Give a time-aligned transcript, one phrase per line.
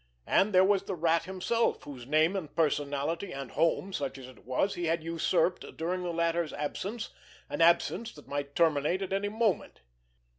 [0.25, 4.45] And there was the Rat himself whose name and personality and home, such as it
[4.45, 7.09] was, he had usurped during the latter's absence,
[7.51, 9.81] an absence that might terminate at any moment.